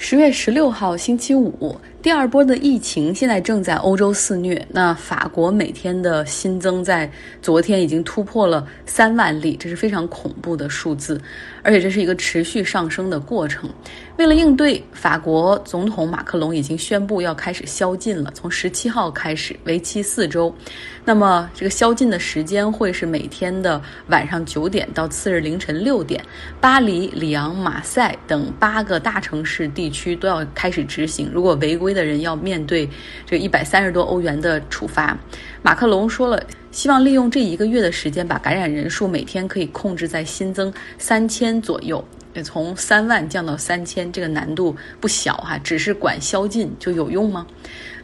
[0.00, 4.64] 十月十六号星期五，第二波的疫情现在正在欧洲肆虐。
[4.70, 7.10] 那法国每天的新增在
[7.42, 11.20] 昨天已经突破了三万例，这是非常恐怖的数字，
[11.62, 13.68] 而且这是一个持续上升的过程。
[14.16, 20.54] 为了应对，法国总统马克龙已经宣布要开始宵禁了，从十七号开始，为期四周。
[21.04, 26.22] 那么这个宵禁的时间会是每天的晚上九点到次日凌晨六点，
[26.60, 31.28] 巴黎、里昂、马赛等八个大城市地区都要开始执行。
[31.32, 32.88] 如果违规的人要面对
[33.26, 35.18] 这一百三十多欧元的处罚。
[35.62, 42.04] 马克龙说了，希望利用这一个月的时间，把感染人数每天可以控制在新增三千左右。
[42.44, 45.58] 从三万降到三千，这个难度不小哈。
[45.58, 47.44] 只是管宵禁就有用吗？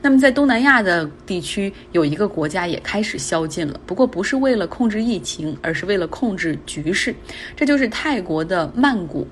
[0.02, 7.14] 那么在东南亚的地区，有一个国家也开始宵禁了，不过不是为了控制疫情，而是为了控制局势。
[7.54, 9.28] 这就是泰国的曼谷。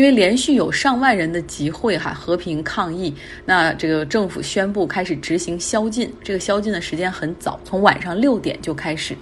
[0.00, 3.14] 因为连续有上万人的集会哈和平抗议，
[3.44, 6.10] 那这个政府宣布开始执行宵禁。
[6.24, 9.14] 这个宵禁的时间很早，从晚上六点就开始。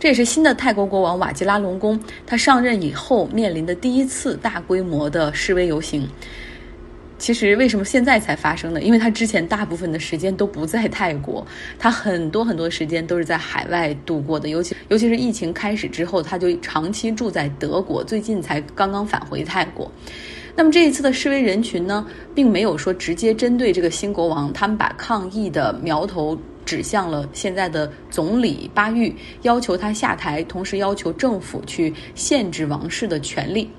[0.00, 6.08] 这也是新的泰国国王瓦吉拉隆功他上任以后面临的第一次大规模的示威游行。
[7.18, 8.82] 其实为什么现在才发生呢？
[8.82, 11.46] 因为他之前大部分的时间都不在泰国，
[11.78, 14.50] 他很多很多时间都是在海外度过的。
[14.50, 19.90] 尤其尤其是疫情开始之后，他就长期住在德国，最近才刚刚返回泰国。
[20.54, 33.70] 那么这一次的示威人群呢，并没有说直接针对这个新国王，他们把抗议的苗头指向了现在的总理巴育，要求他下台，同时要求政府去限制王室的权利。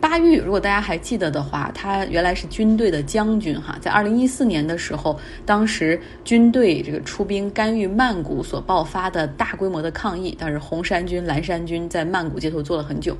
[0.00, 13.14] 巴育，如果大家还记得的话，他原来是军队的将军哈，在二零一四年的时候，当时军队这个出兵干预曼谷所爆发的大规模的抗议，当时红衫军、蓝衫军在曼谷街头坐了很久。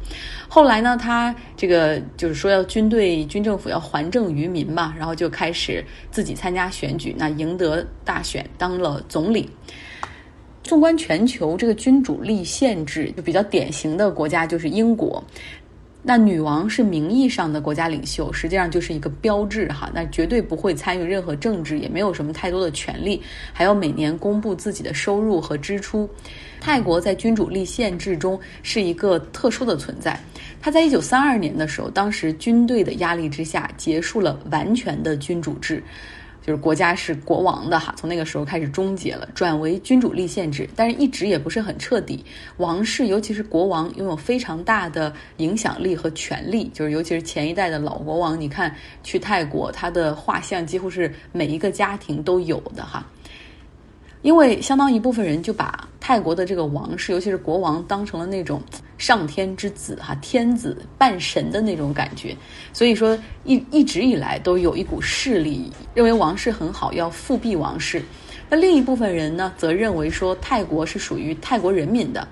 [0.49, 9.51] 后来呢，他这个就是说要军队、军政府要还政于民嘛，然后就开始自己参加选举，那赢得大选，当了总理。
[10.63, 15.23] 纵观全球，这个君主立宪制就比较典型的国家就是英国。
[16.03, 19.91] 那女王是名义上的国家领袖，实际上就是一个标志哈。
[19.95, 23.21] 那绝对不会参与任何政治，也没有什么太多的权利，
[23.53, 26.09] 还要每年公布自己的收入和支出。
[26.59, 30.19] 泰国在君主立宪制中是一个特殊的存在。
[30.61, 35.83] 他在一九三二年的时候，当时军队的压力之下，结束了完全的君主制。
[36.43, 42.25] 就是国家是国王的哈，从那个时候开始终结了，转为君主立宪制，但是一直也不是很彻底。
[42.57, 46.71] 王室，尤其是国王，拥有非常大的影响力和权力。
[46.73, 53.07] 就是尤其是前一代的老国王，你看去泰国，他的画像几乎是每一个家庭都有的哈。
[54.23, 58.63] 因为相当一部分人就把泰国的这个王室，尤其是国王，当成了那种
[59.01, 62.37] 上天之子哈，天子半神的那种感觉，
[62.71, 68.03] 所以说一一直以来都有一股势力认为王室很好，要复辟王室。
[68.51, 72.29] 那另一部分人呢，则认为说泰国是属于泰国人民的。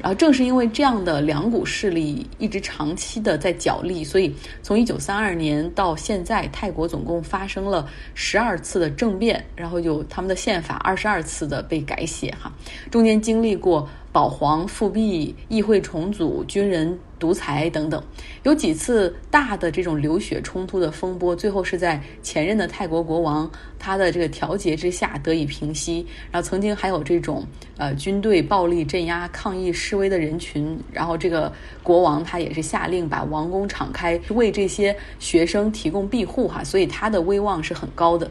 [0.00, 12.52] 然后正是因为这样的两股势力一直长期的在角力，所以从一九三二年到现在，泰国总共发生了十二次的政变，然后有他们的宪法二十二次的被改写哈，
[12.90, 13.88] 中间经历过。
[14.10, 18.02] 保皇复辟、议会重组、军人独裁等等，
[18.42, 26.06] 有几次大的这种流血冲突的风波，最后是在前任的泰国国王他的这个调节之下得以平息。
[26.30, 27.44] 然后曾经还有这种
[27.76, 31.52] 呃军队暴力镇压抗议示威的人群，然后这个
[31.82, 38.30] 国王他也是下令把王宫敞开，为这些学生提供庇护哈，所以他的威望是很高的。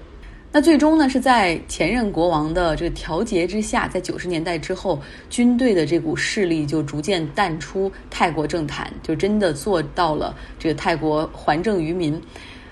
[0.52, 5.00] 那最终呢，是在前任国王的这个调节之下，在九十年代之后，
[5.30, 12.20] 军队的这股势力就逐渐淡出泰国政坛，就真的做到了这个泰国还政于民。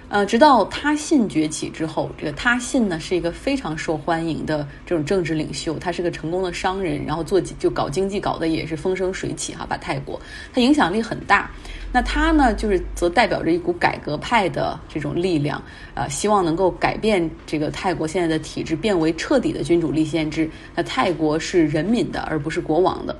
[0.08, 10.20] 呃，直到他信崛起之后，这个他信呢是一个非常受欢迎的这种政治领袖，他是个成功的商人，然后做就搞经济搞得也是风生水起哈，把泰国
[10.54, 11.50] 他影响力很大。
[11.92, 15.62] 那他呢，就是则代表着一股改革派的这种力量，
[15.96, 20.50] 呃，希望能够改变这个泰国现在的体制，变为彻底的君主立宪制。
[20.76, 23.18] 那泰国是人民的，而不是国王的。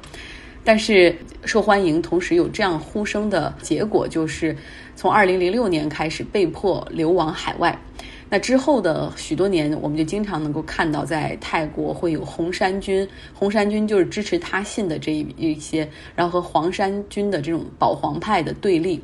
[0.64, 1.16] 但是
[1.46, 4.56] 受欢迎，同时有这样呼声的结果，就是
[4.96, 7.80] 从二零零六年开始被迫流亡海外。
[8.28, 19.00] 那之后的许多年，我们就经常能够看到，在泰国会有红衫军，红衫军就是支持他信的这一一些，然后和黄衫军的这种保皇派的对立。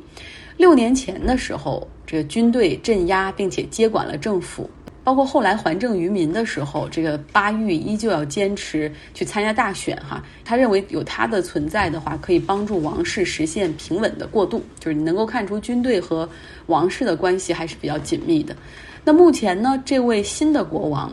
[0.56, 4.68] 六年前的时候，这个军队镇压并且接管了政府，
[5.04, 10.22] 包括后来还政于民的时候，这个巴育依旧要坚持去参加大选哈。
[10.44, 16.28] 他认为有他的存在的话，可以帮助王室实现平稳的过渡，就是你能够看出军队和
[16.66, 18.56] 王室的关系还是比较紧密的。
[19.04, 21.10] 那目前呢，这位新的国王。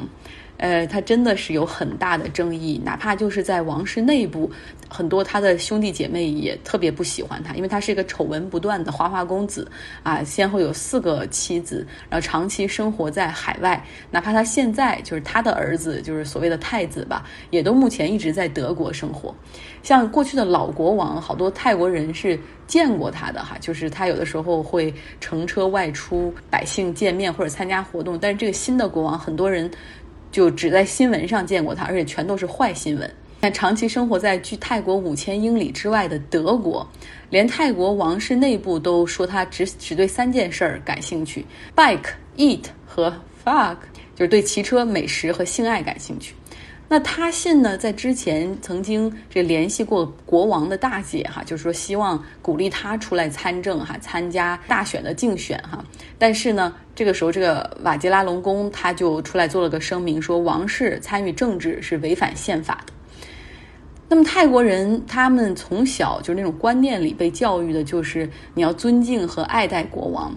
[0.60, 4.52] 呃，他真的是有很大的争议，哪怕就是在王室内部，
[4.90, 9.66] 很多他的兄弟姐妹也特别不喜欢他，因为他是一个丑闻不断的花花公子
[10.04, 13.82] 啊，先后有四个妻子，然后长期生活在海外。
[14.12, 19.34] 哪怕他现在就是他的儿子，就是所谓的太子吧，也都目前一直在德国生活。
[19.82, 28.20] 像过去的老国王，好多泰国人是见过他的哈，就是他有的时候会乘车外出，百姓见面或者参加活动。
[28.20, 29.72] 但是这个新的国王，很多人。
[30.32, 33.10] 就只在新闻上见过他，而且全都是坏新闻。
[33.42, 36.86] 但长期生活在距泰国五千英里之外的德国，
[37.30, 43.14] 连泰国王室内部都说他只只对三件事儿感兴趣：bike、eat 和
[43.46, 43.78] fuck，
[44.14, 46.34] 就是对骑车、美食和性爱感兴趣。
[46.92, 55.86] 那他信呢，在之前曾经这联系过国王的大姐哈，就是说希望鼓励他出来参政哈，参加大选的竞选哈。
[56.18, 62.94] 但是呢，这个时候这个瓦吉拉隆功他就出来做了个声明，说王室参与政治是违反宪法的。
[64.08, 70.36] 那么泰国人他们从小就是那种观念里被教育的，就是你要尊敬和爱戴国王。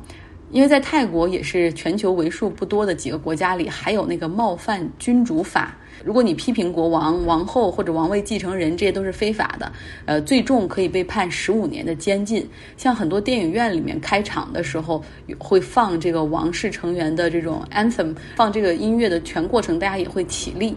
[0.52, 5.74] 因为在泰国也是全球为数不多的几个国家里，还有那个冒犯君主法。
[6.04, 9.72] 如果你批评国王、王后或者王位继承人，这些都是非法的。
[10.04, 12.46] 呃，最重可以被判十五年的监禁。
[12.76, 15.02] 像很多电影院里面开场的时候
[15.38, 20.76] 会放这个王室成员的这种 anthem，放这个音乐的全过程，大家也会起立。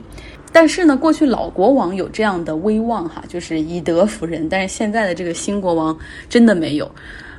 [0.53, 4.47] 但是呢，过去老国王有这样的威望哈，就是以德服人。
[4.47, 5.97] 但是现在的这个新国王
[6.29, 6.89] 真的没有。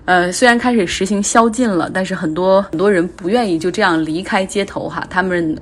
[0.07, 5.05] 呃，虽然开始实行宵禁了，但是很多很多人不愿意就这样离开街头哈。
[5.11, 5.61] 他们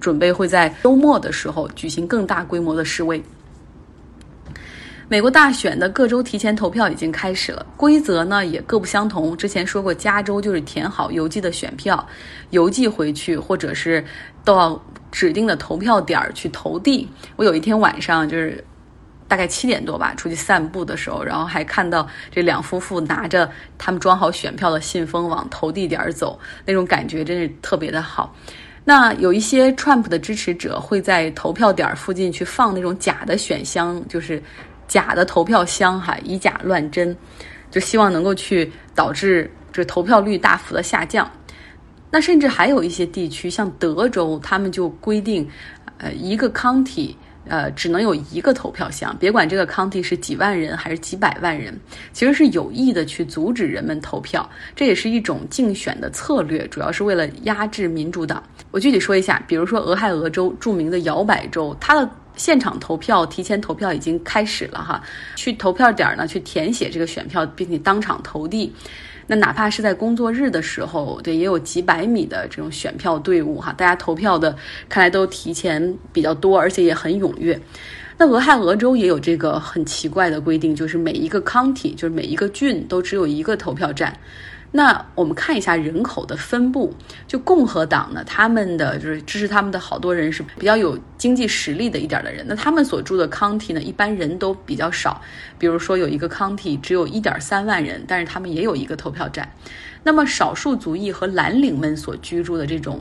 [0.00, 3.22] 准备会在周末的时候举行更大规模的示威。
[5.08, 9.36] 美国大选的各州提前投票已经开始了，规则呢也各不相同。
[9.36, 12.02] 之前说过，加州就是填好邮寄的选票，
[12.48, 14.02] 邮寄回去，或者是
[14.42, 17.06] 到指定的投票点儿去投递。
[17.36, 18.64] 我有一天晚上就是。
[19.32, 28.36] 大概七点多吧，出去散步的时候，然后还看到这两夫妇拿着他们装好选票的信封往投递点走，那种感觉真是特别的好。
[28.84, 34.42] 那有一些 Trump 的支持者会在投票点附近去放那种假的选箱，就是
[34.86, 37.16] 假的投票箱哈，以假乱真，
[37.70, 41.26] 就希望能够去导致这投票率大幅的下降。
[42.10, 45.48] 那甚至还有一些地区，像德州，他们就规定，
[45.96, 47.14] 呃，一个 county。
[47.48, 51.78] 呃，只能有一个投票箱，别管这个 county 是几万人还是几百万人，
[52.12, 58.42] 其实是有意的去阻止人们投票，这也是一种竞选的策略，主要是为了压制民主党。
[58.70, 65.02] 我具体说一下，比如说俄亥俄州著名的摇摆州，它的现场投票、提前投票已经开始了哈，
[65.36, 68.72] 去投票点呢去填写这个选票，并且当场投递。
[69.32, 74.54] 那哪怕是在工作日的时候，对，也有几百米的这种选票队伍哈，大家投票的
[74.90, 77.58] 看来都提前比较多，而且也很踊跃。
[78.18, 84.14] 那俄亥俄州也有这个很奇怪的规定，就是每一个 county，就是每一个郡都只有一个投票站。
[84.74, 86.92] 那我们看一下人口的分布，
[87.28, 95.20] 就共和党呢，他们的就是支持他们的好多人是比较有经济实力的一点的人，那他们所住的 county 呢，一般人都比较少，
[95.58, 99.46] 比如说有一个 county 只有一点三万人，但是他们也有一个投票站。
[100.02, 102.98] 那么少数族裔和蓝领们所居住的这种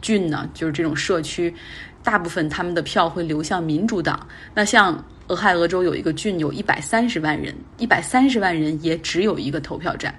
[0.00, 1.54] 郡呢，就是这种社区，
[2.02, 4.26] 大部分他们的票会流向民主党。
[4.54, 10.14] 那像俄亥俄州有一个郡有一百三十万人，一百三十万人也只有一个投票站。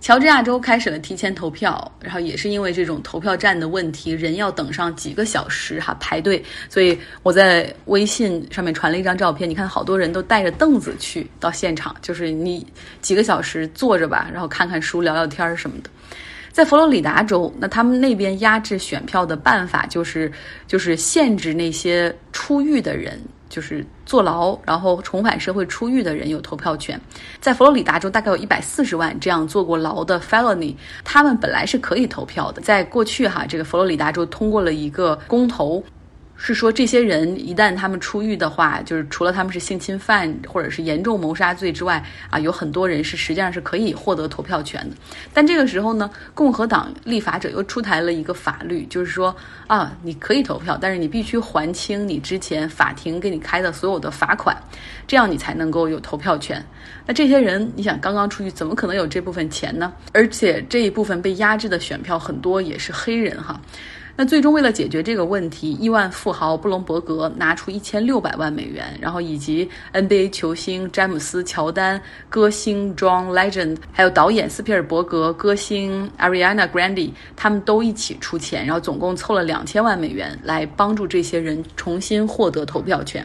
[0.00, 12.64] 乔治亚州开始了提前投票，然后也是因为这种投票站的问题，人要等上几个小时哈排队，所以我在微信上面传了一张照片，你看好多人都带着凳子去到现场，就是你
[13.00, 15.90] 几个小时坐着吧，然后看看书、聊聊天什么的。
[16.52, 20.30] 在佛罗里达州，那他们那边压制选票的办法就是
[20.66, 23.20] 就是限制那些出狱的人。
[23.48, 27.00] 就是坐牢，然后重返社会出狱的人有投票权。
[27.40, 30.74] 在佛罗里达州，大概有一百四十万这样坐过牢的 felony，
[31.04, 32.60] 他们本来是可以投票的。
[32.62, 35.82] 在过去哈，这个佛罗里达州通过了一个公投，
[36.40, 44.96] 是说这些人一旦他们出狱的话，就是除了他们是性侵犯或者是严重谋杀罪之外，啊，有很多人是实际上是可以获得投票权的。
[45.34, 49.34] 但这个时候呢，共和党立法者又出台了一个法律，就是说
[49.66, 54.56] 啊，你可以投票，但是你必须还清你之前法庭给你开的所有的罚款，
[55.08, 56.64] 这样你才能够有投票权。
[57.04, 59.92] 那这些人，你想刚刚出狱，怎么可能有这部分钱呢？
[60.12, 63.60] 而且这一部分被压制的选票很多也是黑人哈。
[64.20, 83.24] 那最终为了解决这个问题，亿万富豪布隆伯格拿出一千六百万美元，然后以及 NBA 球星詹姆斯、乔丹、歌星 John Legend，还有导演斯皮尔伯格、歌星 Ariana Grande，他们都一起出钱，然后总共凑了两千万美元来帮助这些人重新获得投票权。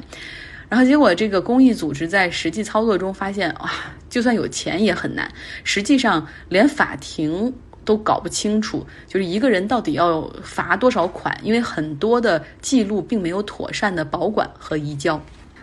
[0.69, 3.71] 然后结果这个公益组织在实际操作中发现，哇，
[4.11, 5.27] 就算有钱也很难，
[5.63, 7.51] 实际上连法庭。
[7.85, 15.21] 都搞不清楚，就是一个人到底要罚多少款，因为很多的记录并没有妥善的保管和移交。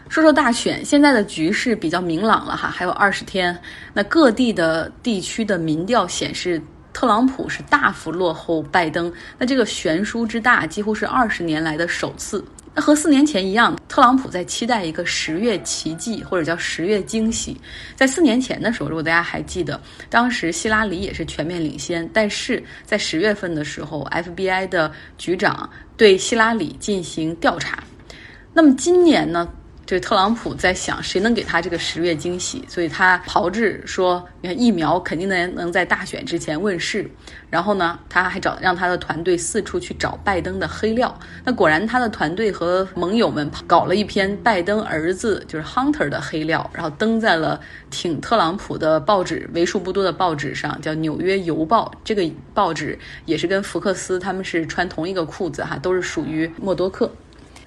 [0.08, 3.56] 说说大选，现在的局势比较明朗了哈，还有二十天。
[3.94, 6.60] 那各地的地区的民调显示，
[6.92, 12.44] 特朗普是大幅落后拜登，那这个悬殊之大，几乎是二十年来的首次。
[12.72, 17.60] 那和四年前一样，特朗普在期待一个十月奇迹，或者叫十月惊喜。
[17.96, 27.82] 在四年前的时候，如果大家还记得，当时希拉里也是全面领先，但是在十月份的时候，FBI 的局长对希拉里进行调查。
[28.54, 29.48] 那么今年呢？
[29.90, 37.10] 这特朗普在想谁能给他这个十月惊喜，所以他炮制说，你看疫苗肯定能能在大选之前问世。
[37.50, 41.12] 然后呢，他还找让他的团队四处去找拜登的黑料。
[41.44, 51.90] 那果然，他的团队和盟友们搞了一篇拜登儿子就是 Hunter 的黑料，然后登在了挺特朗普的报纸为数不多的报纸上，叫《纽约邮报》。
[52.04, 52.22] 这个
[52.54, 57.12] 报纸也是跟福克斯他们是穿同一个裤子哈，都是属于默多克。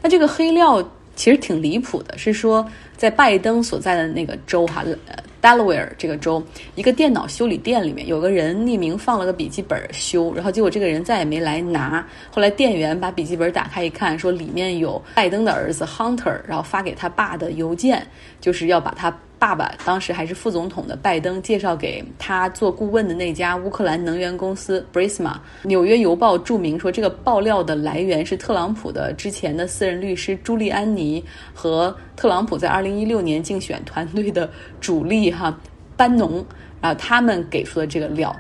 [0.02, 0.82] 那这个黑料。
[1.16, 2.68] 其实挺离谱的，是说
[2.98, 6.44] 在拜登所在的那个州哈，呃，Delaware 这个州，
[6.76, 12.06] 一个电脑修理店里面有个人匿名放了个笔记本修，然后结果这个人再也没来拿。
[12.32, 18.06] 后来店员把笔记本打开一看，说里面有拜登的儿子 Hunter，然后发给他爸的邮件，
[18.42, 19.16] 就是要把他。
[19.44, 25.34] 爸爸当时还是副总统的拜登介绍给他做顾问的那家乌克兰能源公司 Brisma。
[25.64, 31.22] 纽约邮报注明说，这个爆料的来源是特朗普的之前的私人律师朱利安尼
[31.54, 35.54] 和特朗普在2016年竞选团队的主力哈
[35.98, 36.36] 班农，
[36.80, 38.34] 然后他们给出的这个料。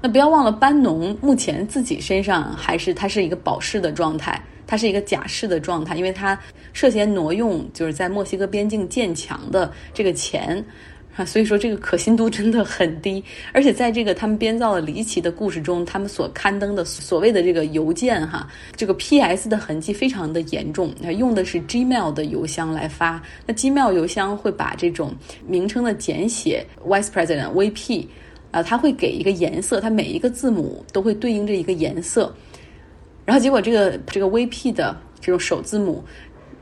[0.00, 4.40] 那不要忘了，班农目前自己身上还是他是一个保释的状态。
[4.66, 6.38] 它是一个假释的状态，因为他
[6.72, 10.64] 涉嫌挪用就是在墨西哥边境建墙的这个钱
[11.16, 13.22] 啊，所以说这个可信度真的很低。
[13.52, 19.48] 而且在这个他们编造的离奇的故事中，他们所刊登的所谓的这个邮件哈，这个 P.S.
[19.48, 23.22] 的痕迹非常的严重，用的是 Gmail 的邮箱来发。
[23.46, 25.14] 那 Gmail 邮箱会把这种
[25.46, 28.08] 名称的简写 Vice President V.P.
[28.50, 32.34] 啊，它会给一个颜色，它每一个字母都会对应着一个颜色。
[33.24, 36.04] 然后结果，这个这个 VP 的这种首字母。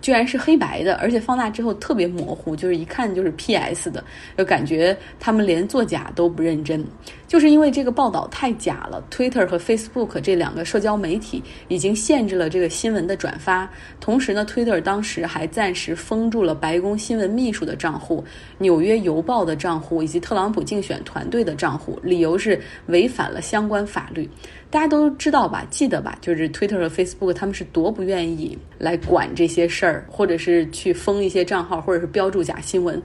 [0.03, 3.91] 居然是黑白的，而且放大之后特别模糊，就是一看就是 P.S.
[3.91, 4.05] 的，
[4.37, 6.85] 就感觉他们连作假都不认真。
[7.27, 13.67] 就是因为这个报道太假了，Twitter 和 Facebook 这两个社交媒体已经限制了这个新闻的转发。
[14.01, 18.23] 同时呢，Twitter 当时还暂时封住了白宫新闻秘书的账户、
[18.59, 24.29] 纽约邮报的账户以及特朗普竞选团队的账户，理由是违反了相关法律。
[24.69, 25.67] 大家都知道吧？
[25.71, 26.17] 记得吧？
[26.21, 33.03] 就是 Twitter 和 Facebook 他们是多不愿意来管这些事儿或者是去封一些账号，或者是标注假新闻，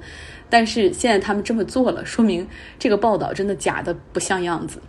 [0.50, 2.48] 但是现在他们这么做了，说明
[2.79, 4.79] 这个报道真的假的不像样子。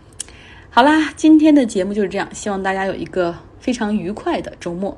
[0.69, 4.97] 好啦，今天的节目就是这样，希望大家有一个非常愉快的周末。